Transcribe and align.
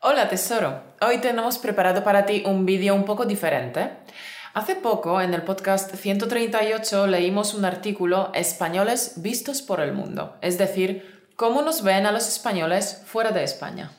Hola 0.00 0.28
tesoro, 0.28 0.80
hoy 1.00 1.18
tenemos 1.18 1.58
preparado 1.58 2.04
para 2.04 2.24
ti 2.24 2.44
un 2.46 2.64
vídeo 2.64 2.94
un 2.94 3.04
poco 3.04 3.24
diferente. 3.24 3.90
Hace 4.54 4.76
poco 4.76 5.20
en 5.20 5.34
el 5.34 5.42
podcast 5.42 5.92
138 5.92 7.08
leímos 7.08 7.52
un 7.52 7.64
artículo 7.64 8.30
Españoles 8.32 9.14
vistos 9.16 9.60
por 9.60 9.80
el 9.80 9.92
mundo, 9.92 10.36
es 10.40 10.56
decir, 10.56 11.26
cómo 11.34 11.62
nos 11.62 11.82
ven 11.82 12.06
a 12.06 12.12
los 12.12 12.28
españoles 12.28 13.02
fuera 13.06 13.32
de 13.32 13.42
España. 13.42 13.90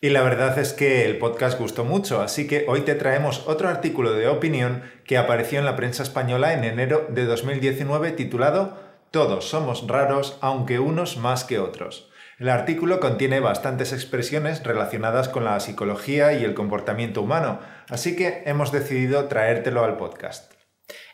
Y 0.00 0.10
la 0.10 0.22
verdad 0.22 0.56
es 0.60 0.72
que 0.72 1.06
el 1.06 1.18
podcast 1.18 1.58
gustó 1.58 1.82
mucho, 1.82 2.22
así 2.22 2.46
que 2.46 2.64
hoy 2.68 2.82
te 2.82 2.94
traemos 2.94 3.42
otro 3.48 3.68
artículo 3.68 4.12
de 4.12 4.28
opinión 4.28 4.84
que 5.04 5.18
apareció 5.18 5.58
en 5.58 5.64
la 5.64 5.74
prensa 5.74 6.04
española 6.04 6.52
en 6.52 6.62
enero 6.62 7.08
de 7.08 7.24
2019 7.24 8.12
titulado 8.12 8.78
Todos 9.10 9.48
somos 9.48 9.88
raros, 9.88 10.38
aunque 10.40 10.78
unos 10.78 11.16
más 11.16 11.42
que 11.42 11.58
otros. 11.58 12.11
El 12.42 12.48
artículo 12.48 12.98
contiene 12.98 13.38
bastantes 13.38 13.92
expresiones 13.92 14.64
relacionadas 14.64 15.28
con 15.28 15.44
la 15.44 15.60
psicología 15.60 16.32
y 16.32 16.42
el 16.42 16.54
comportamiento 16.54 17.22
humano, 17.22 17.60
así 17.88 18.16
que 18.16 18.42
hemos 18.46 18.72
decidido 18.72 19.28
traértelo 19.28 19.84
al 19.84 19.96
podcast. 19.96 20.52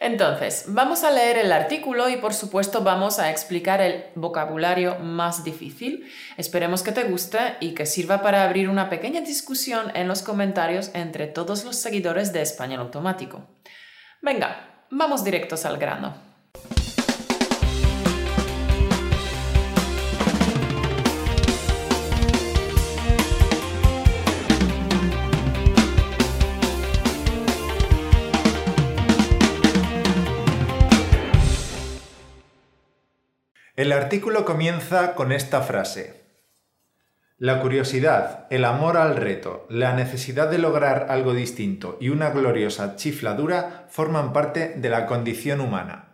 Entonces, 0.00 0.64
vamos 0.68 1.04
a 1.04 1.10
leer 1.10 1.36
el 1.36 1.52
artículo 1.52 2.08
y 2.08 2.16
por 2.16 2.32
supuesto 2.32 2.82
vamos 2.82 3.18
a 3.18 3.30
explicar 3.30 3.82
el 3.82 4.06
vocabulario 4.14 5.00
más 5.00 5.44
difícil. 5.44 6.10
Esperemos 6.38 6.82
que 6.82 6.92
te 6.92 7.04
guste 7.04 7.58
y 7.60 7.74
que 7.74 7.84
sirva 7.84 8.22
para 8.22 8.44
abrir 8.44 8.70
una 8.70 8.88
pequeña 8.88 9.20
discusión 9.20 9.94
en 9.94 10.08
los 10.08 10.22
comentarios 10.22 10.90
entre 10.94 11.26
todos 11.26 11.62
los 11.66 11.76
seguidores 11.76 12.32
de 12.32 12.40
Español 12.40 12.80
Automático. 12.80 13.46
Venga, 14.22 14.86
vamos 14.90 15.24
directos 15.24 15.66
al 15.66 15.76
grano. 15.76 16.27
El 33.78 33.92
artículo 33.92 34.44
comienza 34.44 35.14
con 35.14 35.30
esta 35.30 35.62
frase. 35.62 36.24
La 37.36 37.60
curiosidad, 37.60 38.48
el 38.50 38.64
amor 38.64 38.96
al 38.96 39.14
reto, 39.14 39.68
la 39.70 39.92
necesidad 39.92 40.50
de 40.50 40.58
lograr 40.58 41.06
algo 41.10 41.32
distinto 41.32 41.96
y 42.00 42.08
una 42.08 42.30
gloriosa 42.30 42.96
chifladura 42.96 43.86
forman 43.88 44.32
parte 44.32 44.74
de 44.76 44.88
la 44.88 45.06
condición 45.06 45.60
humana. 45.60 46.08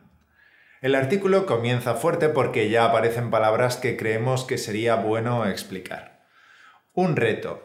El 0.82 0.94
artículo 0.94 1.46
comienza 1.46 1.94
fuerte 1.94 2.28
porque 2.28 2.68
ya 2.68 2.84
aparecen 2.84 3.30
palabras 3.30 3.78
que 3.78 3.96
creemos 3.96 4.44
que 4.44 4.58
sería 4.58 4.96
bueno 4.96 5.46
explicar. 5.46 6.26
Un 6.92 7.16
reto 7.16 7.62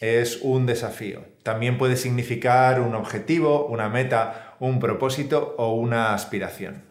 es 0.00 0.40
un 0.42 0.66
desafío. 0.66 1.24
También 1.44 1.78
puede 1.78 1.94
significar 1.94 2.80
un 2.80 2.96
objetivo, 2.96 3.64
una 3.66 3.88
meta, 3.88 4.56
un 4.58 4.80
propósito 4.80 5.54
o 5.56 5.72
una 5.74 6.14
aspiración. 6.14 6.82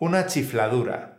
Una 0.00 0.26
chifladura 0.26 1.13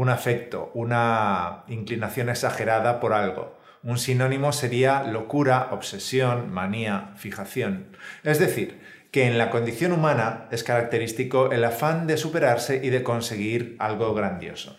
un 0.00 0.08
afecto, 0.08 0.70
una 0.72 1.64
inclinación 1.68 2.30
exagerada 2.30 3.00
por 3.00 3.12
algo. 3.12 3.58
Un 3.82 3.98
sinónimo 3.98 4.50
sería 4.50 5.02
locura, 5.02 5.68
obsesión, 5.72 6.50
manía, 6.50 7.12
fijación. 7.16 7.94
Es 8.24 8.38
decir, 8.38 8.80
que 9.10 9.26
en 9.26 9.36
la 9.36 9.50
condición 9.50 9.92
humana 9.92 10.48
es 10.52 10.64
característico 10.64 11.52
el 11.52 11.62
afán 11.64 12.06
de 12.06 12.16
superarse 12.16 12.80
y 12.82 12.88
de 12.88 13.02
conseguir 13.02 13.76
algo 13.78 14.14
grandioso. 14.14 14.78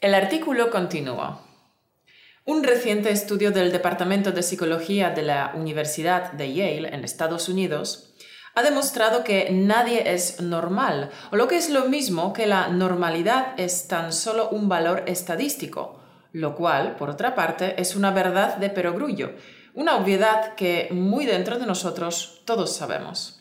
El 0.00 0.16
artículo 0.16 0.70
continúa. 0.70 1.46
Un 2.44 2.64
reciente 2.64 3.12
estudio 3.12 3.52
del 3.52 3.70
Departamento 3.70 4.32
de 4.32 4.42
Psicología 4.42 5.10
de 5.10 5.22
la 5.22 5.52
Universidad 5.54 6.32
de 6.32 6.52
Yale 6.52 6.92
en 6.92 7.04
Estados 7.04 7.48
Unidos 7.48 8.12
ha 8.54 8.62
demostrado 8.62 9.24
que 9.24 9.50
nadie 9.50 10.14
es 10.14 10.40
normal, 10.40 11.10
o 11.32 11.36
lo 11.36 11.48
que 11.48 11.56
es 11.56 11.70
lo 11.70 11.86
mismo 11.86 12.32
que 12.32 12.46
la 12.46 12.68
normalidad 12.68 13.54
es 13.56 13.88
tan 13.88 14.12
solo 14.12 14.48
un 14.50 14.68
valor 14.68 15.02
estadístico, 15.06 16.00
lo 16.32 16.54
cual, 16.54 16.96
por 16.96 17.10
otra 17.10 17.34
parte, 17.34 17.80
es 17.80 17.96
una 17.96 18.10
verdad 18.10 18.56
de 18.56 18.70
perogrullo, 18.70 19.32
una 19.74 19.96
obviedad 19.96 20.54
que 20.54 20.88
muy 20.92 21.26
dentro 21.26 21.58
de 21.58 21.66
nosotros 21.66 22.42
todos 22.44 22.76
sabemos. 22.76 23.40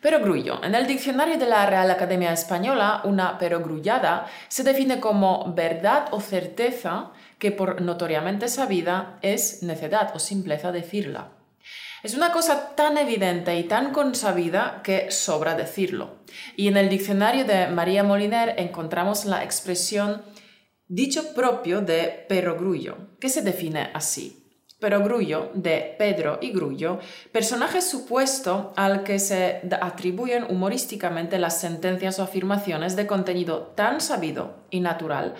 Perogrullo. 0.00 0.62
En 0.62 0.74
el 0.74 0.86
diccionario 0.86 1.38
de 1.38 1.46
la 1.46 1.64
Real 1.64 1.90
Academia 1.90 2.30
Española, 2.32 3.00
una 3.04 3.38
perogrullada 3.38 4.26
se 4.48 4.62
define 4.62 5.00
como 5.00 5.54
verdad 5.54 6.08
o 6.10 6.20
certeza 6.20 7.12
que 7.38 7.52
por 7.52 7.80
notoriamente 7.80 8.48
sabida 8.48 9.18
es 9.22 9.62
necedad 9.62 10.12
o 10.14 10.18
simpleza 10.18 10.72
decirla. 10.72 11.30
Es 12.04 12.12
una 12.12 12.32
cosa 12.32 12.76
tan 12.76 12.98
evidente 12.98 13.58
y 13.58 13.64
tan 13.64 13.90
consabida 13.90 14.82
que 14.84 15.10
sobra 15.10 15.54
decirlo. 15.54 16.18
Y 16.54 16.68
en 16.68 16.76
el 16.76 16.90
diccionario 16.90 17.46
de 17.46 17.68
María 17.68 18.04
Moliner 18.04 18.56
encontramos 18.58 19.24
la 19.24 19.42
expresión 19.42 20.20
dicho 20.86 21.32
propio 21.32 21.80
de 21.80 22.26
perogrullo, 22.28 23.16
que 23.18 23.30
se 23.30 23.40
define 23.40 23.88
así. 23.94 24.46
Perogrullo, 24.78 25.50
de 25.54 25.94
Pedro 25.98 26.40
y 26.42 26.50
Grullo, 26.52 26.98
personaje 27.32 27.80
supuesto 27.80 28.74
al 28.76 29.02
que 29.02 29.18
se 29.18 29.62
atribuyen 29.80 30.44
humorísticamente 30.44 31.38
las 31.38 31.58
sentencias 31.58 32.18
o 32.18 32.22
afirmaciones 32.22 32.96
de 32.96 33.06
contenido 33.06 33.72
tan 33.74 34.02
sabido 34.02 34.66
y 34.68 34.80
natural 34.80 35.36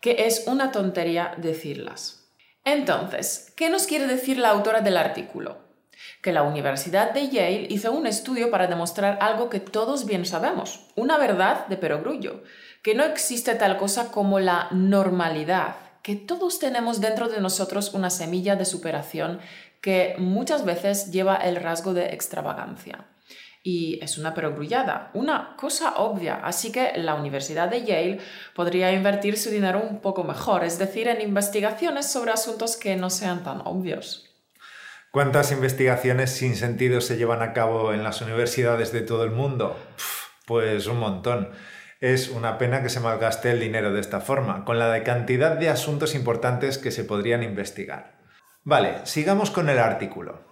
que 0.00 0.24
es 0.26 0.44
una 0.46 0.72
tontería 0.72 1.34
decirlas. 1.36 2.32
Entonces, 2.64 3.52
¿qué 3.54 3.68
nos 3.68 3.86
quiere 3.86 4.06
decir 4.06 4.38
la 4.38 4.48
autora 4.48 4.80
del 4.80 4.96
artículo? 4.96 5.65
Que 6.22 6.32
la 6.32 6.42
Universidad 6.42 7.12
de 7.12 7.28
Yale 7.28 7.66
hizo 7.70 7.92
un 7.92 8.06
estudio 8.06 8.50
para 8.50 8.66
demostrar 8.66 9.18
algo 9.20 9.50
que 9.50 9.60
todos 9.60 10.06
bien 10.06 10.24
sabemos, 10.24 10.86
una 10.94 11.18
verdad 11.18 11.66
de 11.66 11.76
perogrullo, 11.76 12.42
que 12.82 12.94
no 12.94 13.04
existe 13.04 13.54
tal 13.54 13.78
cosa 13.78 14.10
como 14.10 14.38
la 14.38 14.68
normalidad, 14.70 15.76
que 16.02 16.14
todos 16.14 16.58
tenemos 16.58 17.00
dentro 17.00 17.28
de 17.28 17.40
nosotros 17.40 17.92
una 17.92 18.10
semilla 18.10 18.54
de 18.54 18.64
superación 18.64 19.40
que 19.80 20.14
muchas 20.18 20.64
veces 20.64 21.10
lleva 21.10 21.36
el 21.36 21.56
rasgo 21.56 21.94
de 21.94 22.06
extravagancia. 22.14 23.06
Y 23.62 23.98
es 24.00 24.16
una 24.16 24.32
perogrullada, 24.32 25.10
una 25.14 25.56
cosa 25.56 25.96
obvia, 25.96 26.36
así 26.36 26.70
que 26.70 26.92
la 26.96 27.16
Universidad 27.16 27.68
de 27.68 27.84
Yale 27.84 28.20
podría 28.54 28.92
invertir 28.92 29.36
su 29.36 29.50
dinero 29.50 29.82
un 29.82 30.00
poco 30.00 30.22
mejor, 30.22 30.62
es 30.62 30.78
decir, 30.78 31.08
en 31.08 31.20
investigaciones 31.20 32.06
sobre 32.06 32.30
asuntos 32.30 32.76
que 32.76 32.94
no 32.94 33.10
sean 33.10 33.42
tan 33.42 33.62
obvios. 33.64 34.35
¿Cuántas 35.16 35.50
investigaciones 35.50 36.30
sin 36.30 36.56
sentido 36.56 37.00
se 37.00 37.16
llevan 37.16 37.40
a 37.40 37.54
cabo 37.54 37.94
en 37.94 38.04
las 38.04 38.20
universidades 38.20 38.92
de 38.92 39.00
todo 39.00 39.24
el 39.24 39.30
mundo? 39.30 39.74
Pues 40.44 40.86
un 40.88 40.98
montón. 40.98 41.52
Es 42.02 42.28
una 42.28 42.58
pena 42.58 42.82
que 42.82 42.90
se 42.90 43.00
malgaste 43.00 43.50
el 43.50 43.58
dinero 43.58 43.94
de 43.94 44.00
esta 44.02 44.20
forma, 44.20 44.66
con 44.66 44.78
la 44.78 45.02
cantidad 45.04 45.56
de 45.56 45.70
asuntos 45.70 46.14
importantes 46.14 46.76
que 46.76 46.90
se 46.90 47.02
podrían 47.02 47.42
investigar. 47.42 48.18
Vale, 48.62 48.96
sigamos 49.04 49.50
con 49.50 49.70
el 49.70 49.78
artículo. 49.78 50.42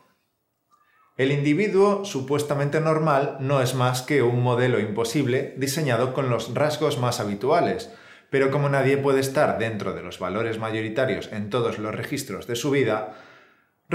El 1.18 1.30
individuo 1.30 2.06
supuestamente 2.06 2.80
normal 2.80 3.36
no 3.40 3.60
es 3.60 3.74
más 3.74 4.00
que 4.00 4.22
un 4.22 4.42
modelo 4.42 4.80
imposible 4.80 5.52
diseñado 5.58 6.14
con 6.14 6.30
los 6.30 6.54
rasgos 6.54 6.98
más 6.98 7.20
habituales, 7.20 7.92
pero 8.30 8.50
como 8.50 8.70
nadie 8.70 8.96
puede 8.96 9.20
estar 9.20 9.58
dentro 9.58 9.92
de 9.92 10.02
los 10.02 10.18
valores 10.18 10.58
mayoritarios 10.58 11.30
en 11.32 11.50
todos 11.50 11.78
los 11.78 11.94
registros 11.94 12.46
de 12.46 12.56
su 12.56 12.70
vida, 12.70 13.14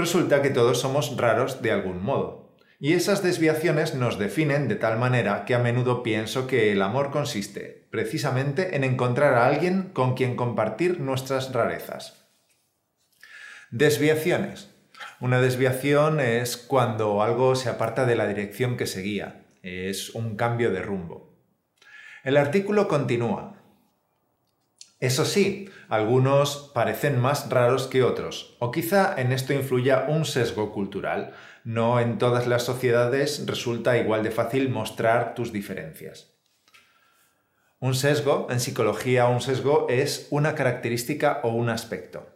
Resulta 0.00 0.40
que 0.40 0.48
todos 0.48 0.80
somos 0.80 1.14
raros 1.18 1.60
de 1.60 1.72
algún 1.72 2.02
modo. 2.02 2.56
Y 2.78 2.94
esas 2.94 3.22
desviaciones 3.22 3.94
nos 3.94 4.18
definen 4.18 4.66
de 4.66 4.76
tal 4.76 4.98
manera 4.98 5.44
que 5.44 5.54
a 5.54 5.58
menudo 5.58 6.02
pienso 6.02 6.46
que 6.46 6.72
el 6.72 6.80
amor 6.80 7.10
consiste 7.10 7.86
precisamente 7.90 8.76
en 8.76 8.84
encontrar 8.84 9.34
a 9.34 9.46
alguien 9.46 9.90
con 9.92 10.14
quien 10.14 10.36
compartir 10.36 11.00
nuestras 11.00 11.52
rarezas. 11.52 12.24
Desviaciones. 13.70 14.70
Una 15.20 15.38
desviación 15.42 16.18
es 16.18 16.56
cuando 16.56 17.22
algo 17.22 17.54
se 17.54 17.68
aparta 17.68 18.06
de 18.06 18.16
la 18.16 18.26
dirección 18.26 18.78
que 18.78 18.86
seguía. 18.86 19.44
Es 19.62 20.14
un 20.14 20.34
cambio 20.36 20.70
de 20.70 20.80
rumbo. 20.80 21.36
El 22.24 22.38
artículo 22.38 22.88
continúa. 22.88 23.59
Eso 25.00 25.24
sí, 25.24 25.70
algunos 25.88 26.70
parecen 26.74 27.18
más 27.18 27.48
raros 27.48 27.86
que 27.86 28.02
otros, 28.02 28.56
o 28.58 28.70
quizá 28.70 29.18
en 29.18 29.32
esto 29.32 29.54
influya 29.54 30.04
un 30.08 30.26
sesgo 30.26 30.72
cultural. 30.72 31.32
No 31.64 32.00
en 32.00 32.18
todas 32.18 32.46
las 32.46 32.64
sociedades 32.64 33.46
resulta 33.46 33.96
igual 33.96 34.22
de 34.22 34.30
fácil 34.30 34.68
mostrar 34.68 35.34
tus 35.34 35.52
diferencias. 35.52 36.34
Un 37.78 37.94
sesgo, 37.94 38.46
en 38.50 38.60
psicología 38.60 39.26
un 39.26 39.40
sesgo 39.40 39.86
es 39.88 40.26
una 40.30 40.54
característica 40.54 41.40
o 41.44 41.48
un 41.48 41.70
aspecto. 41.70 42.28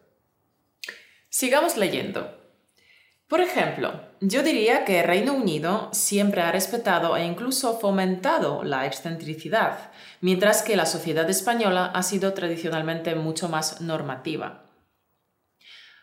Sigamos 1.28 1.76
leyendo. 1.76 2.43
Por 3.28 3.40
ejemplo, 3.40 4.00
yo 4.20 4.42
diría 4.42 4.84
que 4.84 5.02
Reino 5.02 5.32
Unido 5.32 5.88
siempre 5.92 6.42
ha 6.42 6.52
respetado 6.52 7.16
e 7.16 7.24
incluso 7.24 7.78
fomentado 7.80 8.62
la 8.64 8.86
excentricidad, 8.86 9.92
mientras 10.20 10.62
que 10.62 10.76
la 10.76 10.84
sociedad 10.84 11.28
española 11.30 11.86
ha 11.86 12.02
sido 12.02 12.34
tradicionalmente 12.34 13.14
mucho 13.14 13.48
más 13.48 13.80
normativa. 13.80 14.64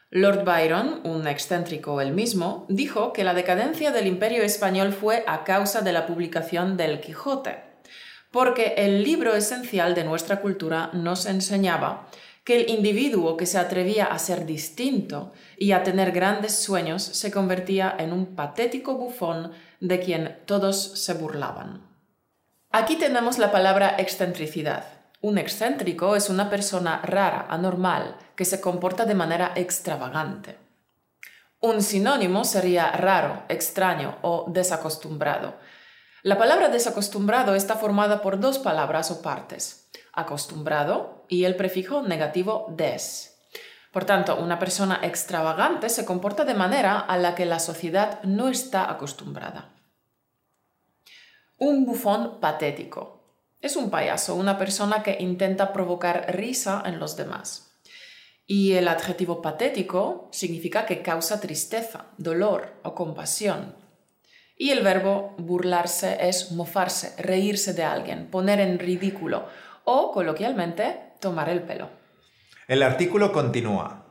Lord 0.09 0.43
Byron, 0.43 1.01
un 1.05 1.25
excéntrico 1.27 2.01
él 2.01 2.11
mismo, 2.11 2.65
dijo 2.67 3.13
que 3.13 3.23
la 3.23 3.33
decadencia 3.33 3.91
del 3.91 4.07
imperio 4.07 4.43
español 4.43 4.91
fue 4.91 5.23
a 5.25 5.43
causa 5.43 5.81
de 5.81 5.93
la 5.93 6.05
publicación 6.05 6.75
del 6.75 6.99
Quijote, 6.99 7.63
porque 8.31 8.73
el 8.77 9.03
libro 9.03 9.35
esencial 9.35 9.93
de 9.93 10.03
nuestra 10.03 10.41
cultura 10.41 10.89
nos 10.91 11.27
enseñaba 11.27 12.07
que 12.43 12.59
el 12.59 12.69
individuo 12.69 13.37
que 13.37 13.45
se 13.45 13.59
atrevía 13.59 14.05
a 14.05 14.17
ser 14.17 14.45
distinto 14.45 15.31
y 15.57 15.73
a 15.73 15.83
tener 15.83 16.11
grandes 16.11 16.55
sueños 16.55 17.03
se 17.03 17.31
convertía 17.31 17.95
en 17.99 18.13
un 18.13 18.35
patético 18.35 18.95
bufón 18.95 19.51
de 19.79 19.99
quien 19.99 20.39
todos 20.45 20.99
se 20.99 21.13
burlaban. 21.13 21.87
Aquí 22.71 22.95
tenemos 22.95 23.37
la 23.37 23.51
palabra 23.51 23.95
excentricidad. 23.97 24.85
Un 25.21 25.37
excéntrico 25.37 26.15
es 26.15 26.29
una 26.29 26.49
persona 26.49 27.01
rara, 27.03 27.45
anormal, 27.49 28.17
que 28.35 28.45
se 28.45 28.59
comporta 28.59 29.05
de 29.05 29.13
manera 29.13 29.51
extravagante. 29.55 30.57
Un 31.59 31.83
sinónimo 31.83 32.43
sería 32.43 32.91
raro, 32.91 33.43
extraño 33.49 34.17
o 34.23 34.45
desacostumbrado. 34.47 35.57
La 36.23 36.39
palabra 36.39 36.69
desacostumbrado 36.69 37.53
está 37.53 37.75
formada 37.75 38.23
por 38.23 38.39
dos 38.39 38.57
palabras 38.57 39.11
o 39.11 39.21
partes, 39.21 39.89
acostumbrado 40.13 41.25
y 41.27 41.45
el 41.45 41.55
prefijo 41.55 42.01
negativo 42.01 42.67
des. 42.69 43.39
Por 43.91 44.05
tanto, 44.05 44.37
una 44.37 44.57
persona 44.57 44.99
extravagante 45.03 45.89
se 45.89 46.05
comporta 46.05 46.45
de 46.45 46.53
manera 46.53 46.99
a 46.99 47.17
la 47.17 47.35
que 47.35 47.45
la 47.45 47.59
sociedad 47.59 48.23
no 48.23 48.47
está 48.47 48.89
acostumbrada. 48.89 49.73
Un 51.57 51.85
bufón 51.85 52.39
patético. 52.39 53.21
Es 53.59 53.75
un 53.75 53.89
payaso, 53.89 54.35
una 54.35 54.57
persona 54.57 55.03
que 55.03 55.17
intenta 55.19 55.73
provocar 55.73 56.33
risa 56.35 56.81
en 56.85 56.99
los 56.99 57.15
demás. 57.15 57.71
Y 58.47 58.73
el 58.73 58.87
adjetivo 58.87 59.41
patético 59.41 60.29
significa 60.31 60.85
que 60.85 61.01
causa 61.01 61.39
tristeza, 61.39 62.07
dolor 62.17 62.73
o 62.83 62.95
compasión. 62.95 63.75
Y 64.57 64.71
el 64.71 64.83
verbo 64.83 65.35
burlarse 65.37 66.17
es 66.27 66.51
mofarse, 66.51 67.13
reírse 67.21 67.73
de 67.73 67.83
alguien, 67.83 68.29
poner 68.29 68.59
en 68.59 68.79
ridículo 68.79 69.47
o, 69.85 70.11
coloquialmente, 70.11 71.13
tomar 71.19 71.49
el 71.49 71.61
pelo. 71.63 71.89
El 72.67 72.83
artículo 72.83 73.31
continúa. 73.31 74.05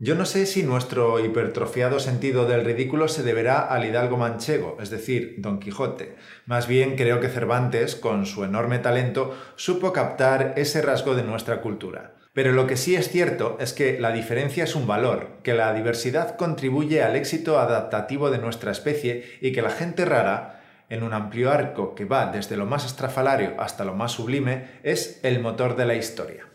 Yo 0.00 0.14
no 0.14 0.26
sé 0.26 0.46
si 0.46 0.62
nuestro 0.62 1.18
hipertrofiado 1.18 1.98
sentido 1.98 2.46
del 2.46 2.64
ridículo 2.64 3.08
se 3.08 3.24
deberá 3.24 3.66
al 3.66 3.84
hidalgo 3.84 4.16
manchego, 4.16 4.76
es 4.80 4.90
decir, 4.90 5.34
Don 5.38 5.58
Quijote. 5.58 6.14
Más 6.46 6.68
bien 6.68 6.94
creo 6.94 7.18
que 7.18 7.28
Cervantes, 7.28 7.96
con 7.96 8.24
su 8.24 8.44
enorme 8.44 8.78
talento, 8.78 9.36
supo 9.56 9.92
captar 9.92 10.54
ese 10.56 10.82
rasgo 10.82 11.16
de 11.16 11.24
nuestra 11.24 11.60
cultura. 11.60 12.14
Pero 12.32 12.52
lo 12.52 12.68
que 12.68 12.76
sí 12.76 12.94
es 12.94 13.08
cierto 13.08 13.56
es 13.58 13.72
que 13.72 13.98
la 13.98 14.12
diferencia 14.12 14.62
es 14.62 14.76
un 14.76 14.86
valor, 14.86 15.40
que 15.42 15.54
la 15.54 15.74
diversidad 15.74 16.36
contribuye 16.36 17.02
al 17.02 17.16
éxito 17.16 17.58
adaptativo 17.58 18.30
de 18.30 18.38
nuestra 18.38 18.70
especie 18.70 19.24
y 19.40 19.50
que 19.50 19.62
la 19.62 19.70
gente 19.70 20.04
rara, 20.04 20.57
en 20.88 21.02
un 21.02 21.12
amplio 21.12 21.50
arco 21.50 21.94
que 21.94 22.04
va 22.04 22.30
desde 22.32 22.56
lo 22.56 22.66
más 22.66 22.84
estrafalario 22.84 23.54
hasta 23.58 23.84
lo 23.84 23.94
más 23.94 24.12
sublime, 24.12 24.80
es 24.82 25.20
el 25.22 25.40
motor 25.40 25.76
de 25.76 25.86
la 25.86 25.94
historia. 25.94 26.48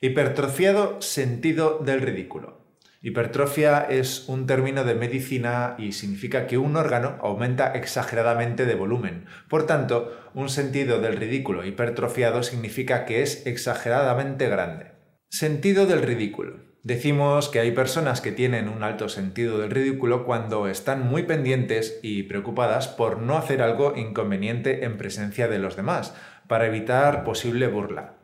Hipertrofiado 0.00 1.00
sentido 1.00 1.78
del 1.78 2.02
ridículo. 2.02 2.66
Hipertrofia 3.02 3.86
es 3.88 4.28
un 4.28 4.46
término 4.46 4.82
de 4.82 4.96
medicina 4.96 5.76
y 5.78 5.92
significa 5.92 6.48
que 6.48 6.58
un 6.58 6.76
órgano 6.76 7.18
aumenta 7.20 7.72
exageradamente 7.72 8.66
de 8.66 8.74
volumen. 8.74 9.26
Por 9.48 9.64
tanto, 9.64 10.12
un 10.34 10.48
sentido 10.48 11.00
del 11.00 11.16
ridículo 11.16 11.64
hipertrofiado 11.64 12.42
significa 12.42 13.04
que 13.04 13.22
es 13.22 13.46
exageradamente 13.46 14.48
grande. 14.48 14.92
Sentido 15.28 15.86
del 15.86 16.02
ridículo. 16.02 16.65
Decimos 16.86 17.48
que 17.48 17.58
hay 17.58 17.72
personas 17.72 18.20
que 18.20 18.30
tienen 18.30 18.68
un 18.68 18.84
alto 18.84 19.08
sentido 19.08 19.58
del 19.58 19.72
ridículo 19.72 20.24
cuando 20.24 20.68
están 20.68 21.04
muy 21.04 21.24
pendientes 21.24 21.98
y 22.00 22.22
preocupadas 22.22 22.86
por 22.86 23.18
no 23.20 23.36
hacer 23.36 23.60
algo 23.60 23.96
inconveniente 23.96 24.84
en 24.84 24.96
presencia 24.96 25.48
de 25.48 25.58
los 25.58 25.74
demás, 25.74 26.14
para 26.46 26.66
evitar 26.68 27.24
posible 27.24 27.66
burla. 27.66 28.14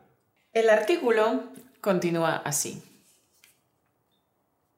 El 0.53 0.69
artículo 0.69 1.43
continúa 1.81 2.37
así. 2.37 2.81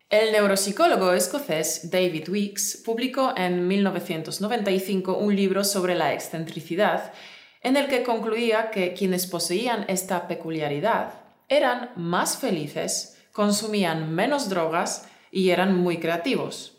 El 0.10 0.32
neuropsicólogo 0.32 1.14
escocés 1.14 1.92
David 1.92 2.28
Weeks 2.30 2.82
publicó 2.84 3.36
en 3.38 3.68
1995 3.68 5.16
un 5.16 5.36
libro 5.36 5.64
sobre 5.64 5.94
la 5.94 6.12
excentricidad 6.12 7.14
en 7.62 7.78
el 7.78 7.88
que 7.88 8.02
concluía 8.02 8.72
que 8.72 8.96
quienes 8.96 9.28
poseían 9.28 9.86
esta 9.90 10.28
peculiaridad 10.28 11.14
eran 11.48 11.92
más 11.96 12.40
felices, 12.40 13.15
consumían 13.36 14.16
menos 14.16 14.48
drogas 14.48 15.10
y 15.30 15.50
eran 15.50 15.76
muy 15.76 15.98
creativos. 15.98 16.78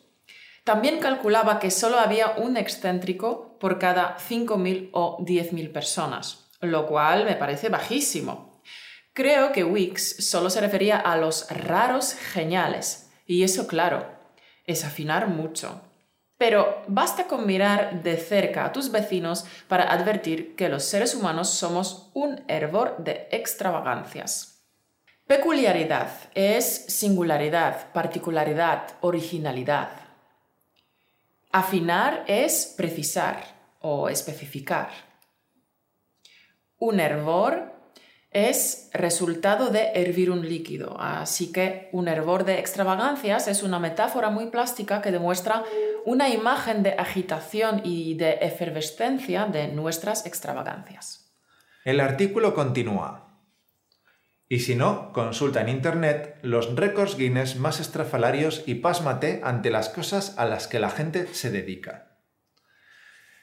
También 0.65 1.01
calculaba 1.01 1.59
que 1.59 1.71
solo 1.71 1.99
había 1.99 2.31
un 2.39 2.57
excéntrico 2.57 3.59
por 3.61 3.79
cada 3.79 4.17
5.000 4.17 4.89
o 4.93 5.19
10.000 5.19 5.71
personas, 5.71 6.49
lo 6.63 6.87
cual 6.87 7.27
me 7.27 7.37
parece 7.37 7.69
bajísimo. 7.69 8.63
Creo 9.13 9.53
que 9.53 9.65
Wix 9.65 10.27
solo 10.31 10.49
se 10.49 10.63
refería 10.63 10.97
a 10.97 11.19
los 11.19 11.47
raros 11.51 12.15
geniales, 12.15 13.11
y 13.27 13.43
eso 13.43 13.67
claro, 13.67 14.07
es 14.65 14.83
afinar 14.83 15.29
mucho. 15.29 15.83
Pero 16.39 16.83
basta 16.89 17.27
con 17.27 17.47
mirar 17.47 18.03
de 18.03 18.17
cerca 18.17 18.65
a 18.65 18.73
tus 18.73 18.91
vecinos 18.91 19.45
para 19.69 19.93
advertir 19.93 20.57
que 20.57 20.71
los 20.71 20.85
seres 20.85 21.15
humanos 21.15 21.51
somos 21.51 22.11
un 22.15 22.45
hervor 22.49 22.97
de 22.99 23.29
extravagancias. 23.31 24.56
Peculiaridad 25.27 26.09
es 26.37 26.85
singularidad, 26.87 27.93
particularidad, 27.93 28.91
originalidad. 29.01 29.91
Afinar 31.51 32.23
es 32.29 32.75
precisar 32.77 33.43
o 33.81 34.09
especificar. 34.09 34.91
Un 36.79 37.01
hervor 37.01 37.75
es 38.31 38.89
resultado 38.93 39.71
de 39.71 39.91
hervir 39.95 40.31
un 40.31 40.49
líquido. 40.49 40.95
Así 41.01 41.51
que 41.51 41.89
un 41.91 42.07
hervor 42.07 42.45
de 42.45 42.61
extravagancias 42.61 43.49
es 43.49 43.65
una 43.65 43.81
metáfora 43.81 44.31
muy 44.31 44.47
plástica 44.47 45.03
que 45.03 45.11
demuestra 45.11 45.65
una 46.05 46.29
imagen 46.29 46.85
de 46.85 46.91
agitación 46.91 47.81
y 47.83 48.15
de 48.15 48.39
efervescencia 48.43 49.47
de 49.47 49.67
nuestras 49.69 50.25
extravagancias. 50.25 51.33
El 51.85 51.99
artículo 51.99 52.55
continúa. 52.55 53.26
Y 54.49 54.61
si 54.61 54.77
no, 54.77 55.13
consulta 55.13 55.61
en 55.61 55.69
Internet 55.69 56.39
los 56.43 56.77
récords 56.77 57.17
Guinness 57.17 57.57
más 57.57 57.81
estrafalarios 57.81 58.63
y 58.67 58.77
pásmate 58.77 59.41
ante 59.43 59.71
las 59.71 59.89
cosas 59.89 60.39
a 60.39 60.45
las 60.45 60.69
que 60.69 60.79
la 60.79 60.91
gente 60.91 61.35
se 61.35 61.51
dedica. 61.51 62.19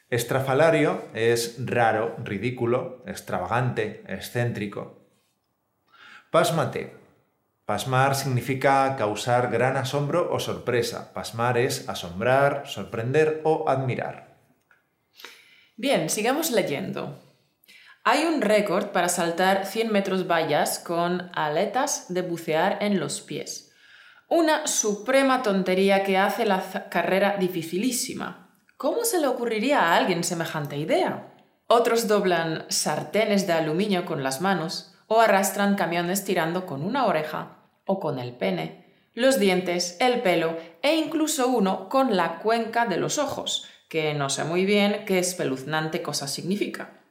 Estrafalario 0.10 1.06
es 1.14 1.56
raro, 1.66 2.16
ridículo, 2.24 3.04
extravagante, 3.06 4.04
excéntrico. 4.08 5.10
Pásmate. 6.32 6.96
Pasmar 7.66 8.16
significa 8.16 8.96
causar 8.96 9.50
gran 9.50 9.76
asombro 9.76 10.32
o 10.32 10.40
sorpresa. 10.40 11.14
Pasmar 11.14 11.58
es 11.58 11.90
asombrar, 11.90 12.64
sorprender 12.68 13.42
o 13.44 13.68
admirar. 13.68 14.38
Bien, 15.76 16.10
sigamos 16.10 16.52
leyendo. 16.52 17.20
Hay 18.06 18.26
un 18.26 18.42
récord 18.42 18.88
para 18.88 19.08
saltar 19.08 19.66
100 19.66 19.90
metros 19.90 20.28
vallas 20.28 20.78
con 20.78 21.32
aletas 21.34 22.14
de 22.14 22.22
bucear 22.22 22.80
en 22.82 23.00
los 23.00 23.22
pies. 23.22 23.72
Una 24.28 24.68
suprema 24.68 25.42
tontería 25.42 26.04
que 26.04 26.18
hace 26.18 26.46
la 26.46 26.62
carrera 26.90 27.38
dificilísima. 27.40 28.54
¿Cómo 28.76 29.06
se 29.06 29.22
le 29.22 29.28
ocurriría 29.28 29.80
a 29.80 29.96
alguien 29.96 30.26
semejante 30.26 30.76
idea? 30.76 31.34
Otros 31.68 32.10
doblan 32.10 32.66
sartenes 32.68 33.48
de 33.48 33.54
aluminio 33.54 34.04
con 34.06 34.22
las 34.22 34.42
manos 34.42 34.96
o 35.08 35.22
arrastran 35.22 35.76
camiones 35.76 36.26
tirando 36.26 36.66
con 36.66 36.84
una 36.84 37.06
oreja 37.06 37.70
o 37.86 38.02
con 38.02 38.20
el 38.20 38.36
pene, 38.36 39.10
los 39.14 39.40
dientes, 39.40 39.96
el 40.02 40.22
pelo 40.22 40.58
e 40.82 40.96
incluso 40.96 41.48
uno 41.48 41.88
con 41.88 42.18
la 42.18 42.40
cuenca 42.40 42.86
de 42.86 42.98
los 42.98 43.18
ojos, 43.18 43.66
que 43.88 44.14
no 44.14 44.30
sé 44.30 44.44
muy 44.44 44.66
bien 44.66 45.06
qué 45.06 45.20
espeluznante 45.20 46.02
cosa 46.02 46.28
significa. 46.28 47.03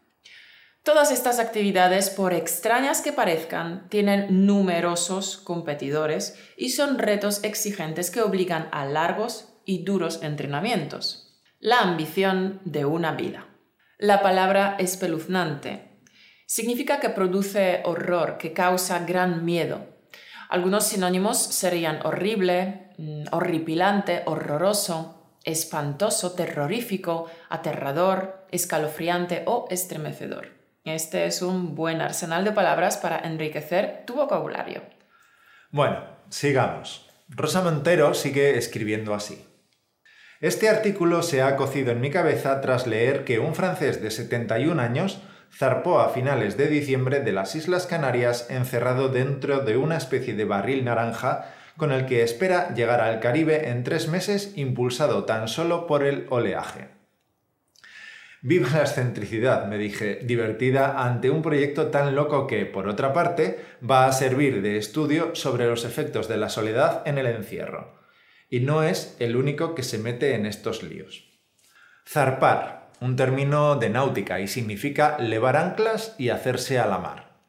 Todas 0.83 1.13
estas 1.13 1.39
actividades, 1.39 2.11
por 2.11 2.33
extrañas 2.33 3.01
que 3.01 3.13
parezcan, 3.13 3.89
tienen 3.89 4.47
numerosos 4.47 5.37
competidores 5.37 6.37
y 6.57 6.71
son 6.71 6.99
retos 6.99 7.45
exigentes 7.45 8.11
que 8.11 8.23
obligan 8.23 8.69
a 8.73 8.85
largos 8.85 9.49
y 9.65 9.85
duros 9.85 10.23
entrenamientos 10.23 11.33
la 11.63 11.79
ambición 11.79 12.61
de 12.65 12.85
una 12.85 13.13
vida. 13.13 13.47
La 13.97 14.21
palabra 14.21 14.75
espeluznante 14.81 16.01
significa 16.45 16.99
que 16.99 17.09
produce 17.09 17.83
horror, 17.85 18.37
que 18.37 18.53
causa 18.53 19.07
gran 19.07 19.45
miedo. 19.45 19.87
Algunos 20.49 20.83
sinónimos 20.83 21.39
serían 21.39 22.05
horrible, 22.05 22.91
mm, 22.99 23.27
horripilante, 23.31 24.23
horroroso, 24.27 25.39
espantoso, 25.45 26.33
terrorífico, 26.33 27.31
aterrador, 27.49 28.45
escalofriante 28.51 29.45
o 29.47 29.69
estremecedor. 29.71 30.62
Este 30.85 31.27
es 31.27 31.43
un 31.43 31.77
buen 31.77 32.01
arsenal 32.01 32.45
de 32.45 32.51
palabras 32.51 32.97
para 32.97 33.21
enriquecer 33.21 34.03
tu 34.05 34.15
vocabulario. 34.15 34.83
Bueno, 35.71 36.05
sigamos. 36.29 37.09
Rosa 37.29 37.63
Montero 37.63 38.15
sigue 38.15 38.59
escribiendo 38.59 39.15
así. 39.15 39.47
Este 40.41 40.69
artículo 40.69 41.23
se 41.23 41.41
ha 41.41 41.55
cocido 41.55 41.93
en 41.93 42.01
mi 42.01 42.11
cabeza 42.11 42.61
tras 42.61 42.89
leer 42.89 43.25
que 43.25 43.39
un 43.39 43.55
francés 43.55 44.03
de 44.03 44.11
71 44.11 44.83
años 44.83 45.23
zarpó 45.57 46.01
a 46.01 46.09
finales 46.09 46.57
de 46.57 46.67
diciembre 46.67 47.21
de 47.21 47.31
las 47.31 47.55
Islas 47.55 47.87
Canarias 47.87 48.51
encerrado 48.51 49.09
dentro 49.09 49.61
de 49.61 49.77
una 49.77 49.97
especie 49.97 50.35
de 50.35 50.45
barril 50.45 50.85
naranja 50.85 51.47
con 51.77 51.93
el 51.93 52.07
que 52.07 52.25
espera 52.25 52.75
llegar 52.75 53.01
al 53.01 53.21
Caribe 53.21 53.69
en 53.69 53.85
tres 53.85 54.09
meses 54.09 54.53
impulsado 54.57 55.27
tan 55.27 55.47
solo 55.47 55.87
por 55.87 56.03
el 56.03 56.27
oleaje. 56.31 57.02
Viva 58.43 58.69
la 58.71 58.81
excentricidad, 58.81 59.67
me 59.67 59.79
dije, 59.79 60.17
divertida 60.23 61.05
ante 61.05 61.31
un 61.31 61.43
proyecto 61.43 61.87
tan 61.87 62.15
loco 62.15 62.47
que, 62.47 62.67
por 62.67 62.89
otra 62.89 63.13
parte, 63.13 63.65
va 63.89 64.07
a 64.07 64.13
servir 64.13 64.63
de 64.63 64.77
estudio 64.77 65.35
sobre 65.35 65.67
los 65.67 65.85
efectos 65.85 66.29
de 66.29 66.37
la 66.37 66.49
soledad 66.49 67.03
en 67.07 67.19
el 67.19 67.27
encierro 67.27 68.03
y 68.53 68.61
no 68.61 68.83
es 68.83 69.17
el 69.19 69.37
único 69.37 69.75
que 69.75 69.83
se 69.83 69.97
mete 69.97 70.35
en 70.35 70.45
estos 70.45 70.83
líos. 70.83 71.25
Zarpar, 72.07 72.91
un 73.01 73.17
término 73.17 73.77
de 73.77 73.89
náutica 73.89 74.41
y 74.41 74.47
significa 74.47 75.17
levar 75.19 75.57
anclas 75.57 76.15
y 76.19 76.29
hacerse 76.29 76.79
a 76.79 76.87
la 76.87 76.99
mar. 76.99 77.41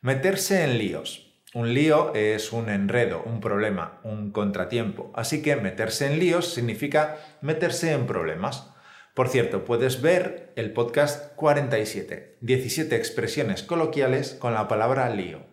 Meterse 0.00 0.64
en 0.64 0.78
líos. 0.78 1.36
Un 1.52 1.74
lío 1.74 2.14
es 2.14 2.50
un 2.50 2.70
enredo, 2.70 3.22
un 3.26 3.42
problema, 3.42 4.00
un 4.04 4.32
contratiempo. 4.32 5.12
Así 5.14 5.42
que 5.42 5.56
meterse 5.56 6.06
en 6.06 6.18
líos 6.18 6.54
significa 6.54 7.18
meterse 7.42 7.92
en 7.92 8.06
problemas. 8.06 8.71
Por 9.14 9.28
cierto, 9.28 9.64
puedes 9.66 10.00
ver 10.00 10.54
el 10.56 10.72
podcast 10.72 11.34
47, 11.36 12.38
17 12.40 12.96
expresiones 12.96 13.62
coloquiales 13.62 14.32
con 14.32 14.54
la 14.54 14.68
palabra 14.68 15.10
lío. 15.10 15.44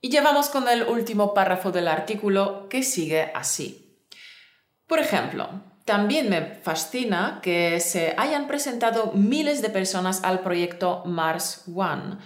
Y 0.00 0.08
llevamos 0.08 0.48
con 0.48 0.66
el 0.66 0.84
último 0.84 1.34
párrafo 1.34 1.70
del 1.72 1.88
artículo 1.88 2.68
que 2.70 2.82
sigue 2.82 3.30
así. 3.34 4.06
Por 4.86 4.98
ejemplo, 4.98 5.62
también 5.84 6.30
me 6.30 6.54
fascina 6.54 7.40
que 7.42 7.80
se 7.80 8.14
hayan 8.16 8.46
presentado 8.46 9.12
miles 9.14 9.60
de 9.60 9.68
personas 9.68 10.24
al 10.24 10.40
proyecto 10.40 11.02
Mars 11.04 11.64
One, 11.74 12.16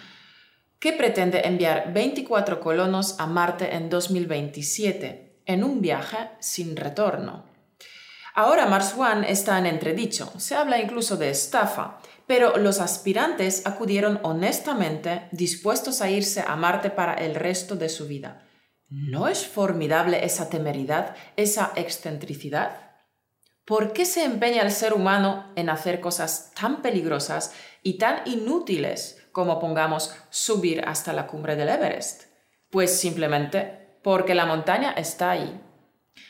que 0.79 0.93
pretende 0.93 1.41
enviar 1.49 1.93
24 1.93 2.61
colonos 2.61 3.19
a 3.19 3.27
Marte 3.27 3.75
en 3.75 3.91
2027, 3.91 5.41
en 5.47 5.65
un 5.65 5.81
viaje 5.81 6.31
sin 6.39 6.77
retorno. 6.77 7.56
Ahora 8.39 8.67
Mars 8.67 8.95
One 8.99 9.33
está 9.33 9.59
en 9.59 9.65
entredicho, 9.65 10.31
se 10.37 10.57
habla 10.57 10.79
incluso 10.79 11.17
de 11.17 11.31
estafa, 11.31 12.01
pero 12.27 12.59
los 12.59 12.81
aspirantes 12.81 13.67
acudieron 13.67 14.21
honestamente 14.25 15.27
dispuestos 15.33 16.03
a 16.03 16.11
irse 16.11 16.45
a 16.47 16.55
Marte 16.55 16.91
para 16.91 17.15
el 17.15 17.35
resto 17.35 17.77
de 17.77 17.89
su 17.89 18.07
vida. 18.07 18.47
¿No 18.91 19.27
es 19.27 19.47
formidable 19.47 20.23
esa 20.23 20.51
temeridad, 20.51 21.17
esa 21.37 21.73
excentricidad? 21.77 22.91
¿Por 23.65 23.95
qué 23.95 24.05
se 24.05 24.25
empeña 24.25 24.61
el 24.61 24.71
ser 24.71 24.93
humano 24.93 25.51
en 25.57 25.71
hacer 25.71 26.01
cosas 26.01 26.53
tan 26.53 26.83
peligrosas 26.83 27.55
y 27.83 27.97
tan 27.97 28.21
inútiles 28.27 29.27
como 29.33 29.59
pongamos 29.59 30.15
subir 30.29 30.85
hasta 30.87 31.15
la 31.15 31.27
cumbre 31.27 31.57
del 31.57 31.71
Everest? 31.71 32.25
Pues 32.69 33.01
simplemente 33.01 33.99
porque 34.03 34.35
la 34.35 34.45
montaña 34.45 34.93
está 34.93 35.31
ahí. 35.31 35.59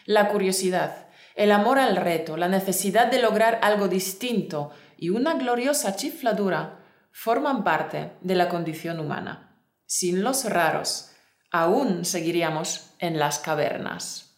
La 0.05 0.29
curiosidad, 0.29 1.06
el 1.37 1.53
amor 1.53 1.79
al 1.79 1.97
reto, 1.97 2.37
la 2.37 2.49
necesidad 2.49 3.09
de 3.09 3.21
lograr 3.21 3.61
algo 3.63 3.89
distinto 3.89 4.73
y 4.97 5.11
una 5.11 5.35
gloriosa 5.35 5.95
chifladura 5.95 6.81
forman 7.13 7.63
parte 7.63 8.13
de 8.23 8.35
la 8.35 8.49
condición 8.49 8.99
humana. 8.99 9.55
Sin 9.85 10.25
los 10.25 10.45
raros, 10.51 11.13
aún 11.51 12.05
seguiríamos 12.05 12.91
en 12.99 13.19
las 13.19 13.39
cavernas. 13.39 14.35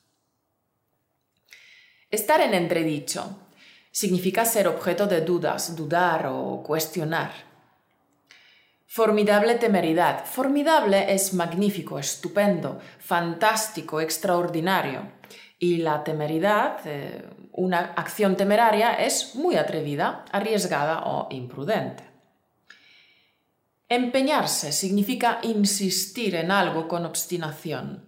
Estar 2.10 2.40
en 2.40 2.54
entredicho 2.54 3.38
significa 3.92 4.44
ser 4.44 4.66
objeto 4.66 5.06
de 5.06 5.20
dudas, 5.20 5.76
dudar 5.76 6.26
o 6.26 6.62
cuestionar. 6.64 7.30
Formidable 8.86 9.54
temeridad. 9.56 10.24
Formidable 10.24 11.12
es 11.12 11.34
magnífico, 11.34 11.98
estupendo, 11.98 12.80
fantástico, 12.98 14.00
extraordinario. 14.00 15.17
Y 15.58 15.78
la 15.78 16.04
temeridad, 16.04 16.80
eh, 16.84 17.28
una 17.52 17.78
acción 17.96 18.36
temeraria, 18.36 18.94
es 18.94 19.34
muy 19.34 19.56
atrevida, 19.56 20.24
arriesgada 20.30 21.02
o 21.04 21.26
imprudente. 21.30 22.04
Empeñarse 23.88 24.70
significa 24.70 25.38
insistir 25.42 26.36
en 26.36 26.50
algo 26.50 26.86
con 26.86 27.06
obstinación. 27.06 28.04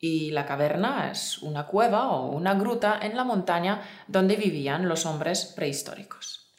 Y 0.00 0.30
la 0.30 0.46
caverna 0.46 1.10
es 1.10 1.38
una 1.38 1.66
cueva 1.66 2.10
o 2.10 2.30
una 2.30 2.54
gruta 2.54 3.00
en 3.02 3.16
la 3.16 3.24
montaña 3.24 3.82
donde 4.06 4.36
vivían 4.36 4.88
los 4.88 5.06
hombres 5.06 5.52
prehistóricos. 5.56 6.54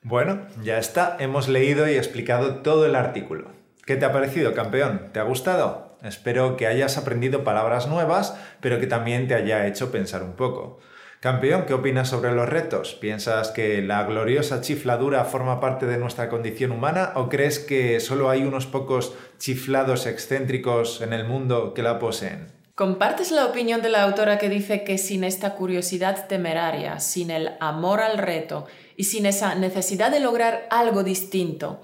Bueno, 0.00 0.46
ya 0.62 0.78
está, 0.78 1.16
hemos 1.18 1.48
leído 1.48 1.88
y 1.88 1.96
explicado 1.96 2.62
todo 2.62 2.86
el 2.86 2.94
artículo. 2.94 3.50
¿Qué 3.84 3.96
te 3.96 4.04
ha 4.04 4.12
parecido, 4.12 4.54
campeón? 4.54 5.10
¿Te 5.12 5.18
ha 5.18 5.24
gustado? 5.24 5.85
Espero 6.06 6.56
que 6.56 6.66
hayas 6.66 6.96
aprendido 6.96 7.44
palabras 7.44 7.86
nuevas, 7.88 8.36
pero 8.60 8.80
que 8.80 8.86
también 8.86 9.28
te 9.28 9.34
haya 9.34 9.66
hecho 9.66 9.90
pensar 9.90 10.22
un 10.22 10.32
poco. 10.32 10.78
Campeón, 11.20 11.64
¿qué 11.66 11.74
opinas 11.74 12.10
sobre 12.10 12.32
los 12.32 12.48
retos? 12.48 12.94
¿Piensas 12.94 13.50
que 13.50 13.80
la 13.82 14.04
gloriosa 14.04 14.60
chifladura 14.60 15.24
forma 15.24 15.60
parte 15.60 15.86
de 15.86 15.96
nuestra 15.96 16.28
condición 16.28 16.72
humana 16.72 17.12
o 17.14 17.28
crees 17.28 17.58
que 17.58 18.00
solo 18.00 18.28
hay 18.30 18.44
unos 18.44 18.66
pocos 18.66 19.14
chiflados 19.38 20.06
excéntricos 20.06 21.00
en 21.00 21.12
el 21.12 21.24
mundo 21.24 21.72
que 21.74 21.82
la 21.82 21.98
poseen? 21.98 22.52
¿Compartes 22.76 23.30
la 23.30 23.46
opinión 23.46 23.80
de 23.80 23.88
la 23.88 24.02
autora 24.02 24.36
que 24.36 24.50
dice 24.50 24.84
que 24.84 24.98
sin 24.98 25.24
esta 25.24 25.54
curiosidad 25.54 26.26
temeraria, 26.28 27.00
sin 27.00 27.30
el 27.30 27.52
amor 27.58 28.00
al 28.00 28.18
reto 28.18 28.66
y 28.96 29.04
sin 29.04 29.24
esa 29.24 29.54
necesidad 29.54 30.10
de 30.10 30.20
lograr 30.20 30.68
algo 30.70 31.02
distinto, 31.02 31.80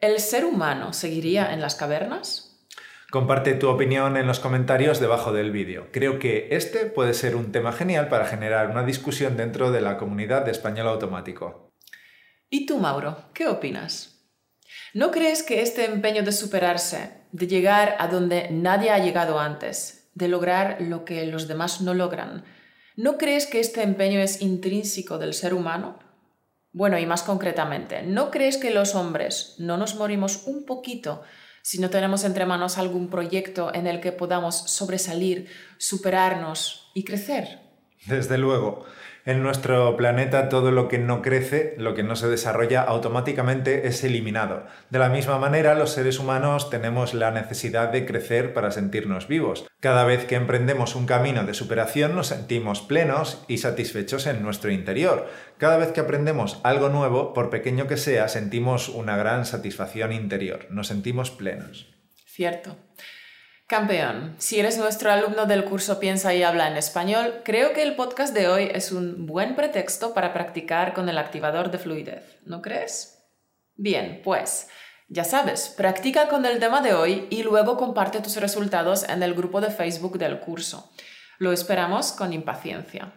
el 0.00 0.20
ser 0.20 0.44
humano 0.44 0.92
seguiría 0.92 1.54
en 1.54 1.62
las 1.62 1.74
cavernas? 1.74 2.47
Comparte 3.10 3.54
tu 3.54 3.70
opinión 3.70 4.18
en 4.18 4.26
los 4.26 4.38
comentarios 4.38 5.00
debajo 5.00 5.32
del 5.32 5.50
vídeo. 5.50 5.88
Creo 5.92 6.18
que 6.18 6.48
este 6.50 6.84
puede 6.84 7.14
ser 7.14 7.36
un 7.36 7.52
tema 7.52 7.72
genial 7.72 8.08
para 8.08 8.26
generar 8.26 8.68
una 8.70 8.84
discusión 8.84 9.34
dentro 9.34 9.70
de 9.70 9.80
la 9.80 9.96
comunidad 9.96 10.44
de 10.44 10.50
español 10.50 10.88
automático. 10.88 11.72
¿Y 12.50 12.66
tú, 12.66 12.76
Mauro? 12.76 13.16
¿Qué 13.32 13.48
opinas? 13.48 14.26
¿No 14.92 15.10
crees 15.10 15.42
que 15.42 15.62
este 15.62 15.86
empeño 15.86 16.22
de 16.22 16.32
superarse, 16.32 17.24
de 17.32 17.46
llegar 17.46 17.96
a 17.98 18.08
donde 18.08 18.50
nadie 18.50 18.90
ha 18.90 18.98
llegado 18.98 19.38
antes, 19.38 20.10
de 20.12 20.28
lograr 20.28 20.76
lo 20.80 21.06
que 21.06 21.24
los 21.24 21.48
demás 21.48 21.80
no 21.80 21.94
logran, 21.94 22.44
¿no 22.94 23.16
crees 23.16 23.46
que 23.46 23.60
este 23.60 23.82
empeño 23.82 24.20
es 24.20 24.42
intrínseco 24.42 25.16
del 25.16 25.32
ser 25.32 25.54
humano? 25.54 25.98
Bueno, 26.72 26.98
y 26.98 27.06
más 27.06 27.22
concretamente, 27.22 28.02
¿no 28.02 28.30
crees 28.30 28.58
que 28.58 28.70
los 28.70 28.94
hombres 28.94 29.54
no 29.58 29.78
nos 29.78 29.94
morimos 29.94 30.46
un 30.46 30.66
poquito 30.66 31.22
si 31.68 31.78
no 31.78 31.90
tenemos 31.90 32.24
entre 32.24 32.46
manos 32.46 32.78
algún 32.78 33.10
proyecto 33.10 33.74
en 33.74 33.86
el 33.86 34.00
que 34.00 34.10
podamos 34.10 34.56
sobresalir, 34.56 35.50
superarnos 35.76 36.90
y 36.94 37.04
crecer. 37.04 37.60
Desde 38.06 38.38
luego. 38.38 38.86
En 39.28 39.42
nuestro 39.42 39.94
planeta 39.94 40.48
todo 40.48 40.70
lo 40.70 40.88
que 40.88 40.96
no 40.96 41.20
crece, 41.20 41.74
lo 41.76 41.94
que 41.94 42.02
no 42.02 42.16
se 42.16 42.28
desarrolla, 42.28 42.80
automáticamente 42.80 43.86
es 43.86 44.02
eliminado. 44.02 44.64
De 44.88 44.98
la 44.98 45.10
misma 45.10 45.36
manera, 45.38 45.74
los 45.74 45.90
seres 45.90 46.18
humanos 46.18 46.70
tenemos 46.70 47.12
la 47.12 47.30
necesidad 47.30 47.90
de 47.90 48.06
crecer 48.06 48.54
para 48.54 48.70
sentirnos 48.70 49.28
vivos. 49.28 49.66
Cada 49.80 50.06
vez 50.06 50.24
que 50.24 50.36
emprendemos 50.36 50.96
un 50.96 51.04
camino 51.04 51.44
de 51.44 51.52
superación 51.52 52.14
nos 52.14 52.28
sentimos 52.28 52.80
plenos 52.80 53.44
y 53.48 53.58
satisfechos 53.58 54.26
en 54.26 54.42
nuestro 54.42 54.70
interior. 54.70 55.28
Cada 55.58 55.76
vez 55.76 55.92
que 55.92 56.00
aprendemos 56.00 56.58
algo 56.64 56.88
nuevo, 56.88 57.34
por 57.34 57.50
pequeño 57.50 57.86
que 57.86 57.98
sea, 57.98 58.28
sentimos 58.28 58.88
una 58.88 59.18
gran 59.18 59.44
satisfacción 59.44 60.10
interior. 60.12 60.68
Nos 60.70 60.86
sentimos 60.86 61.30
plenos. 61.30 61.94
Cierto. 62.24 62.78
Campeón, 63.68 64.34
si 64.38 64.58
eres 64.58 64.78
nuestro 64.78 65.12
alumno 65.12 65.44
del 65.44 65.66
curso 65.66 66.00
Piensa 66.00 66.32
y 66.32 66.42
habla 66.42 66.68
en 66.68 66.78
español, 66.78 67.42
creo 67.44 67.74
que 67.74 67.82
el 67.82 67.96
podcast 67.96 68.32
de 68.32 68.48
hoy 68.48 68.70
es 68.72 68.92
un 68.92 69.26
buen 69.26 69.56
pretexto 69.56 70.14
para 70.14 70.32
practicar 70.32 70.94
con 70.94 71.06
el 71.10 71.18
activador 71.18 71.70
de 71.70 71.76
fluidez, 71.76 72.38
¿no 72.46 72.62
crees? 72.62 73.18
Bien, 73.76 74.22
pues 74.24 74.68
ya 75.08 75.22
sabes, 75.22 75.68
practica 75.76 76.28
con 76.28 76.46
el 76.46 76.60
tema 76.60 76.80
de 76.80 76.94
hoy 76.94 77.26
y 77.28 77.42
luego 77.42 77.76
comparte 77.76 78.22
tus 78.22 78.36
resultados 78.36 79.06
en 79.06 79.22
el 79.22 79.34
grupo 79.34 79.60
de 79.60 79.70
Facebook 79.70 80.16
del 80.16 80.40
curso. 80.40 80.90
Lo 81.36 81.52
esperamos 81.52 82.12
con 82.12 82.32
impaciencia. 82.32 83.12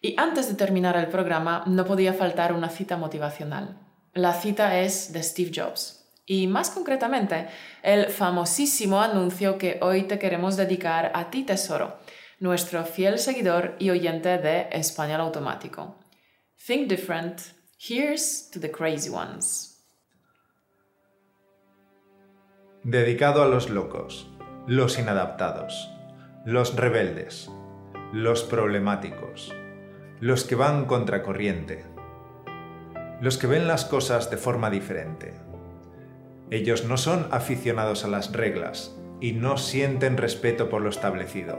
Y 0.00 0.16
antes 0.18 0.48
de 0.48 0.54
terminar 0.54 0.96
el 0.96 1.06
programa, 1.06 1.62
no 1.68 1.84
podía 1.84 2.14
faltar 2.14 2.52
una 2.52 2.68
cita 2.68 2.96
motivacional. 2.96 3.78
La 4.12 4.34
cita 4.34 4.80
es 4.80 5.12
de 5.12 5.22
Steve 5.22 5.52
Jobs 5.54 6.01
y 6.32 6.46
más 6.46 6.70
concretamente 6.70 7.46
el 7.82 8.06
famosísimo 8.06 9.02
anuncio 9.02 9.58
que 9.58 9.78
hoy 9.82 10.04
te 10.04 10.18
queremos 10.18 10.56
dedicar 10.56 11.12
a 11.14 11.28
ti, 11.30 11.44
tesoro, 11.44 11.98
nuestro 12.40 12.84
fiel 12.86 13.18
seguidor 13.18 13.76
y 13.78 13.90
oyente 13.90 14.38
de 14.38 14.68
Español 14.70 15.20
Automático. 15.20 15.98
Think 16.66 16.88
different. 16.88 17.42
Here's 17.78 18.48
to 18.50 18.58
the 18.58 18.70
crazy 18.70 19.10
ones. 19.10 19.68
dedicado 22.84 23.44
a 23.44 23.46
los 23.46 23.70
locos, 23.70 24.28
los 24.66 24.98
inadaptados, 24.98 25.88
los 26.44 26.74
rebeldes, 26.74 27.48
los 28.12 28.42
problemáticos, 28.42 29.54
los 30.18 30.44
que 30.44 30.56
van 30.56 30.86
contracorriente, 30.86 31.84
los 33.20 33.38
que 33.38 33.46
ven 33.46 33.68
las 33.68 33.84
cosas 33.84 34.30
de 34.30 34.36
forma 34.36 34.68
diferente. 34.68 35.51
Ellos 36.52 36.84
no 36.84 36.98
son 36.98 37.28
aficionados 37.30 38.04
a 38.04 38.08
las 38.08 38.30
reglas 38.30 38.94
y 39.22 39.32
no 39.32 39.56
sienten 39.56 40.18
respeto 40.18 40.68
por 40.68 40.82
lo 40.82 40.90
establecido. 40.90 41.58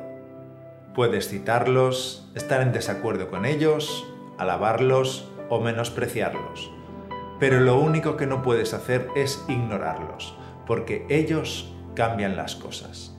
Puedes 0.94 1.30
citarlos, 1.30 2.30
estar 2.36 2.62
en 2.62 2.74
desacuerdo 2.74 3.32
con 3.32 3.46
ellos, 3.46 4.06
alabarlos 4.38 5.28
o 5.50 5.60
menospreciarlos, 5.60 6.72
pero 7.40 7.60
lo 7.60 7.80
único 7.80 8.18
que 8.18 8.28
no 8.28 8.44
puedes 8.44 8.76
hacer 8.76 9.08
es 9.16 9.44
ignorarlos, 9.48 10.38
porque 10.68 11.08
ellos 11.10 11.74
cambian 11.96 12.36
las 12.36 12.56
cosas. 12.56 13.18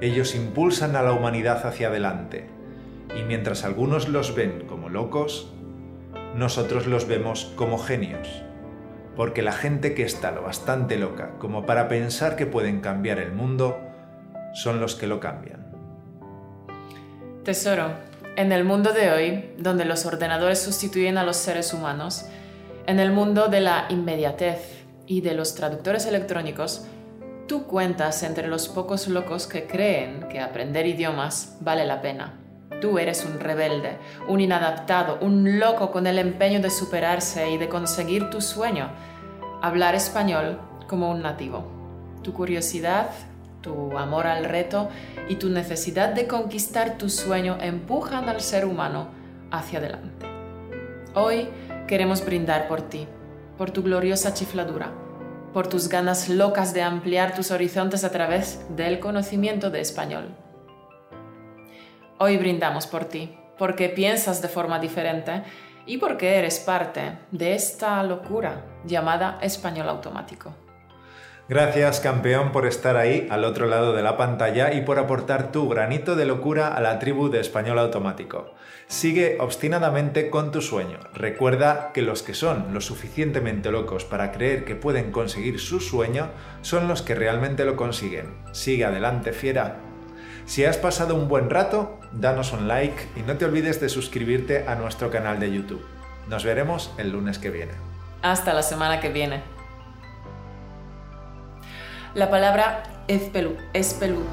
Ellos 0.00 0.36
impulsan 0.36 0.94
a 0.94 1.02
la 1.02 1.10
humanidad 1.10 1.66
hacia 1.66 1.88
adelante, 1.88 2.48
y 3.18 3.24
mientras 3.24 3.64
algunos 3.64 4.08
los 4.08 4.36
ven 4.36 4.66
como 4.68 4.88
locos, 4.88 5.52
nosotros 6.36 6.86
los 6.86 7.08
vemos 7.08 7.52
como 7.56 7.76
genios, 7.76 8.44
porque 9.18 9.42
la 9.42 9.50
gente 9.50 9.94
que 9.94 10.04
está 10.04 10.30
lo 10.30 10.42
bastante 10.42 10.96
loca 10.96 11.32
como 11.40 11.66
para 11.66 11.88
pensar 11.88 12.36
que 12.36 12.46
pueden 12.46 12.80
cambiar 12.80 13.18
el 13.18 13.32
mundo, 13.32 13.76
son 14.54 14.78
los 14.78 14.94
que 14.94 15.08
lo 15.08 15.18
cambian. 15.18 15.72
Tesoro, 17.42 17.90
en 18.36 18.52
el 18.52 18.62
mundo 18.62 18.92
de 18.92 19.10
hoy, 19.10 19.54
donde 19.58 19.84
los 19.86 20.06
ordenadores 20.06 20.60
sustituyen 20.60 21.18
a 21.18 21.24
los 21.24 21.36
seres 21.36 21.74
humanos, 21.74 22.26
en 22.86 23.00
el 23.00 23.10
mundo 23.10 23.48
de 23.48 23.60
la 23.60 23.86
inmediatez 23.88 24.84
y 25.04 25.20
de 25.20 25.34
los 25.34 25.56
traductores 25.56 26.06
electrónicos, 26.06 26.86
tú 27.48 27.66
cuentas 27.66 28.22
entre 28.22 28.46
los 28.46 28.68
pocos 28.68 29.08
locos 29.08 29.48
que 29.48 29.66
creen 29.66 30.28
que 30.28 30.38
aprender 30.38 30.86
idiomas 30.86 31.56
vale 31.60 31.84
la 31.84 32.00
pena. 32.00 32.38
Tú 32.80 33.00
eres 33.00 33.24
un 33.24 33.40
rebelde, 33.40 33.98
un 34.28 34.40
inadaptado, 34.40 35.18
un 35.20 35.58
loco 35.58 35.90
con 35.90 36.06
el 36.06 36.20
empeño 36.20 36.60
de 36.60 36.70
superarse 36.70 37.50
y 37.50 37.58
de 37.58 37.68
conseguir 37.68 38.30
tu 38.30 38.40
sueño, 38.40 38.92
hablar 39.62 39.94
español 39.94 40.58
como 40.86 41.10
un 41.10 41.22
nativo. 41.22 41.66
Tu 42.22 42.32
curiosidad, 42.32 43.10
tu 43.60 43.96
amor 43.96 44.26
al 44.26 44.44
reto 44.44 44.88
y 45.28 45.36
tu 45.36 45.48
necesidad 45.48 46.10
de 46.10 46.26
conquistar 46.26 46.98
tu 46.98 47.08
sueño 47.08 47.58
empujan 47.60 48.28
al 48.28 48.40
ser 48.40 48.64
humano 48.64 49.08
hacia 49.50 49.78
adelante. 49.78 50.26
Hoy 51.14 51.48
queremos 51.86 52.24
brindar 52.24 52.68
por 52.68 52.82
ti, 52.82 53.06
por 53.56 53.70
tu 53.70 53.82
gloriosa 53.82 54.34
chifladura, 54.34 54.92
por 55.52 55.66
tus 55.66 55.88
ganas 55.88 56.28
locas 56.28 56.74
de 56.74 56.82
ampliar 56.82 57.34
tus 57.34 57.50
horizontes 57.50 58.04
a 58.04 58.12
través 58.12 58.64
del 58.76 59.00
conocimiento 59.00 59.70
de 59.70 59.80
español. 59.80 60.28
Hoy 62.18 62.36
brindamos 62.36 62.86
por 62.86 63.06
ti, 63.06 63.36
porque 63.58 63.88
piensas 63.88 64.40
de 64.42 64.48
forma 64.48 64.78
diferente 64.78 65.42
y 65.88 65.98
porque 65.98 66.36
eres 66.36 66.60
parte 66.60 67.18
de 67.32 67.54
esta 67.54 68.00
locura 68.02 68.64
llamada 68.84 69.38
español 69.42 69.88
automático. 69.88 70.54
Gracias 71.48 72.00
campeón 72.00 72.52
por 72.52 72.66
estar 72.66 72.98
ahí 72.98 73.26
al 73.30 73.42
otro 73.42 73.66
lado 73.66 73.94
de 73.94 74.02
la 74.02 74.18
pantalla 74.18 74.74
y 74.74 74.82
por 74.82 74.98
aportar 74.98 75.50
tu 75.50 75.66
granito 75.66 76.14
de 76.14 76.26
locura 76.26 76.74
a 76.74 76.80
la 76.82 76.98
tribu 76.98 77.30
de 77.30 77.40
español 77.40 77.78
automático. 77.78 78.52
Sigue 78.86 79.38
obstinadamente 79.40 80.28
con 80.28 80.52
tu 80.52 80.60
sueño. 80.60 80.98
Recuerda 81.14 81.90
que 81.94 82.02
los 82.02 82.22
que 82.22 82.34
son 82.34 82.74
lo 82.74 82.82
suficientemente 82.82 83.72
locos 83.72 84.04
para 84.04 84.30
creer 84.30 84.66
que 84.66 84.76
pueden 84.76 85.10
conseguir 85.10 85.58
su 85.58 85.80
sueño 85.80 86.28
son 86.60 86.86
los 86.86 87.00
que 87.00 87.14
realmente 87.14 87.64
lo 87.64 87.76
consiguen. 87.76 88.34
Sigue 88.52 88.84
adelante, 88.84 89.32
fiera. 89.32 89.87
Si 90.48 90.64
has 90.64 90.78
pasado 90.78 91.14
un 91.14 91.28
buen 91.28 91.50
rato, 91.50 92.00
danos 92.10 92.54
un 92.54 92.68
like 92.68 93.06
y 93.16 93.20
no 93.20 93.36
te 93.36 93.44
olvides 93.44 93.82
de 93.82 93.90
suscribirte 93.90 94.66
a 94.66 94.76
nuestro 94.76 95.10
canal 95.10 95.38
de 95.38 95.52
YouTube. 95.52 95.84
Nos 96.26 96.42
veremos 96.42 96.90
el 96.96 97.10
lunes 97.10 97.38
que 97.38 97.50
viene. 97.50 97.72
Hasta 98.22 98.54
la 98.54 98.62
semana 98.62 98.98
que 98.98 99.10
viene. 99.10 99.42
La 102.14 102.30
palabra 102.30 102.82
espelu, 103.08 103.58
espelu, 103.74 104.24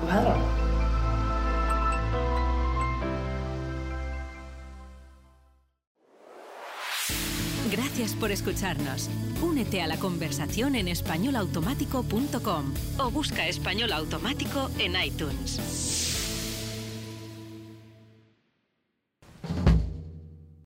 Gracias 7.71 8.13
por 8.13 8.31
escucharnos. 8.31 9.09
Únete 9.41 9.81
a 9.81 9.87
la 9.87 9.97
conversación 9.97 10.75
en 10.75 10.87
españolautomático.com 10.87 12.73
o 12.99 13.11
busca 13.11 13.47
español 13.47 13.91
automático 13.91 14.69
en 14.79 14.95
iTunes. 15.01 16.04